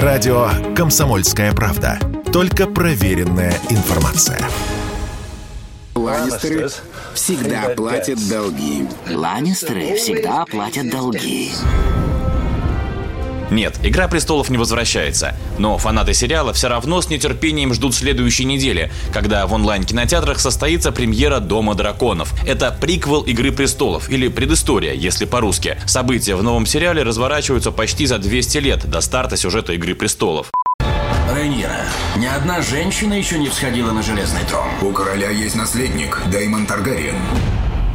Радио 0.00 0.48
«Комсомольская 0.74 1.52
правда». 1.52 1.98
Только 2.32 2.66
проверенная 2.66 3.52
информация. 3.68 4.40
Ланнистеры 5.94 6.70
всегда 7.12 7.68
платят 7.76 8.18
долги. 8.30 8.88
Ланнистеры 9.06 9.94
всегда 9.96 10.46
платят 10.46 10.88
долги. 10.90 11.50
Нет, 13.50 13.78
«Игра 13.82 14.08
престолов» 14.08 14.48
не 14.50 14.56
возвращается. 14.56 15.34
Но 15.58 15.76
фанаты 15.78 16.14
сериала 16.14 16.52
все 16.52 16.68
равно 16.68 17.02
с 17.02 17.08
нетерпением 17.08 17.74
ждут 17.74 17.94
следующей 17.94 18.44
недели, 18.44 18.90
когда 19.12 19.46
в 19.46 19.52
онлайн-кинотеатрах 19.52 20.40
состоится 20.40 20.92
премьера 20.92 21.38
«Дома 21.40 21.74
драконов». 21.74 22.32
Это 22.46 22.76
приквел 22.80 23.20
«Игры 23.20 23.52
престолов» 23.52 24.08
или 24.08 24.28
предыстория, 24.28 24.94
если 24.94 25.24
по-русски. 25.24 25.78
События 25.86 26.34
в 26.34 26.42
новом 26.42 26.66
сериале 26.66 27.02
разворачиваются 27.02 27.72
почти 27.72 28.06
за 28.06 28.18
200 28.18 28.58
лет 28.58 28.90
до 28.90 29.00
старта 29.00 29.36
сюжета 29.36 29.72
«Игры 29.74 29.94
престолов». 29.94 30.50
Рейнира, 31.34 31.86
ни 32.16 32.26
одна 32.26 32.60
женщина 32.60 33.14
еще 33.14 33.38
не 33.38 33.48
всходила 33.48 33.92
на 33.92 34.02
железный 34.02 34.44
трон. 34.48 34.68
У 34.82 34.92
короля 34.92 35.30
есть 35.30 35.56
наследник, 35.56 36.20
Деймон 36.26 36.66
Таргариен. 36.66 37.16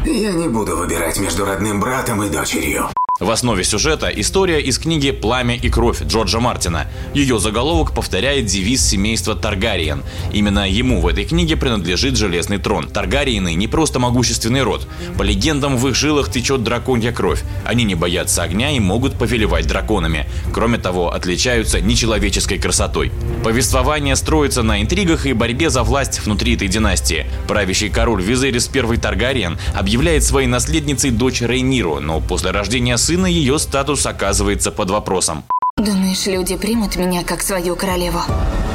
Я 0.06 0.32
не 0.32 0.48
буду 0.48 0.78
выбирать 0.78 1.20
между 1.20 1.46
родным 1.46 1.80
братом 1.80 2.24
и 2.24 2.30
дочерью. 2.30 2.90
В 3.20 3.32
основе 3.32 3.64
сюжета 3.64 4.10
история 4.10 4.62
из 4.62 4.78
книги 4.78 5.10
«Пламя 5.10 5.56
и 5.56 5.72
кровь» 5.72 6.04
Джорджа 6.04 6.40
Мартина. 6.40 6.86
Ее 7.16 7.40
заголовок 7.40 7.96
повторяет 7.96 8.46
девиз 8.46 8.86
семейства 8.88 9.34
Таргариен. 9.34 10.04
Именно 10.32 10.70
ему 10.70 11.02
в 11.02 11.08
этой 11.08 11.26
книге 11.26 11.58
принадлежит 11.58 12.16
Железный 12.16 12.60
трон. 12.60 12.88
Таргариены 12.88 13.56
не 13.56 13.68
просто 13.68 13.98
могущественный 13.98 14.62
род. 14.62 14.88
По 15.18 15.24
легендам, 15.24 15.78
в 15.78 15.88
их 15.88 15.96
жилах 15.96 16.32
течет 16.32 16.64
драконья 16.64 17.12
кровь. 17.12 17.42
Они 17.66 17.86
не 17.86 17.96
боятся 17.96 18.44
огня 18.44 18.70
и 18.70 18.80
могут 18.80 19.18
повелевать 19.18 19.66
драконами. 19.66 20.28
Кроме 20.54 20.78
того, 20.78 21.12
отличаются 21.12 21.82
нечеловеческой 21.82 22.60
красотой. 22.60 23.12
Повествование 23.44 24.16
строится 24.16 24.62
на 24.62 24.80
интригах 24.80 25.26
и 25.26 25.34
борьбе 25.34 25.72
за 25.72 25.82
власть 25.82 26.20
внутри 26.24 26.54
этой 26.54 26.68
династии. 26.68 27.26
Правящий 27.48 27.90
король 27.90 28.22
Визерис 28.22 28.70
I 28.72 28.98
Таргариен 28.98 29.58
объявляет 29.74 30.24
своей 30.24 30.48
наследницей 30.48 31.10
дочь 31.10 31.42
Рейниру, 31.42 32.00
но 32.00 32.20
после 32.22 32.52
рождения 32.52 32.98
сына 33.08 33.26
ее 33.26 33.58
статус 33.58 34.06
оказывается 34.06 34.70
под 34.70 34.90
вопросом. 34.90 35.46
Думаешь, 35.78 36.26
люди 36.26 36.58
примут 36.58 36.98
меня 36.98 37.24
как 37.24 37.42
свою 37.42 37.78
королеву? 37.78 38.20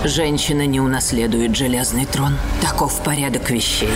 Женщина 0.04 0.64
не 0.64 0.80
унаследует 0.80 1.54
железный 1.54 2.06
трон. 2.06 2.32
Таков 2.62 3.02
порядок 3.04 3.50
вещей. 3.50 3.90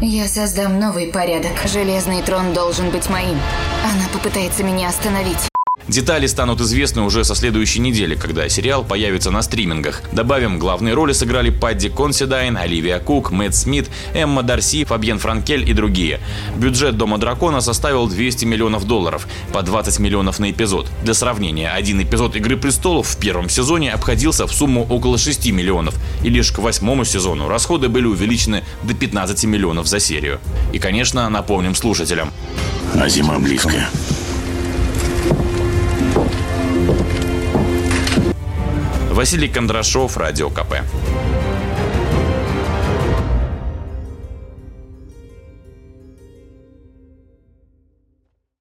Я 0.00 0.28
создам 0.28 0.80
новый 0.80 1.08
порядок. 1.08 1.52
Железный 1.66 2.22
трон 2.22 2.54
должен 2.54 2.88
быть 2.88 3.10
моим. 3.10 3.38
Она 3.84 4.08
попытается 4.14 4.62
меня 4.62 4.88
остановить. 4.88 5.48
Детали 5.88 6.26
станут 6.26 6.60
известны 6.60 7.00
уже 7.00 7.24
со 7.24 7.34
следующей 7.34 7.80
недели, 7.80 8.14
когда 8.14 8.46
сериал 8.50 8.84
появится 8.84 9.30
на 9.30 9.40
стримингах. 9.40 10.02
Добавим, 10.12 10.58
главные 10.58 10.92
роли 10.92 11.12
сыграли 11.12 11.48
Падди 11.48 11.88
Консидайн, 11.88 12.58
Оливия 12.58 12.98
Кук, 12.98 13.30
Мэтт 13.30 13.54
Смит, 13.54 13.88
Эмма 14.12 14.42
Дарси, 14.42 14.84
Фабьен 14.84 15.18
Франкель 15.18 15.68
и 15.68 15.72
другие. 15.72 16.20
Бюджет 16.56 16.98
«Дома 16.98 17.16
дракона» 17.16 17.62
составил 17.62 18.06
200 18.06 18.44
миллионов 18.44 18.86
долларов, 18.86 19.26
по 19.52 19.62
20 19.62 19.98
миллионов 19.98 20.38
на 20.38 20.50
эпизод. 20.50 20.88
Для 21.02 21.14
сравнения, 21.14 21.70
один 21.70 22.02
эпизод 22.02 22.36
«Игры 22.36 22.58
престолов» 22.58 23.08
в 23.08 23.16
первом 23.16 23.48
сезоне 23.48 23.92
обходился 23.92 24.46
в 24.46 24.52
сумму 24.52 24.86
около 24.90 25.16
6 25.16 25.50
миллионов, 25.52 25.94
и 26.22 26.28
лишь 26.28 26.52
к 26.52 26.58
восьмому 26.58 27.06
сезону 27.06 27.48
расходы 27.48 27.88
были 27.88 28.04
увеличены 28.04 28.62
до 28.82 28.92
15 28.92 29.44
миллионов 29.44 29.86
за 29.86 30.00
серию. 30.00 30.38
И, 30.74 30.78
конечно, 30.78 31.28
напомним 31.30 31.74
слушателям. 31.74 32.30
А 32.94 33.08
зима 33.08 33.38
близкая. 33.38 33.88
Василий 39.18 39.48
Кондрашов, 39.48 40.16
Радио 40.16 40.48
КП. 40.48 40.74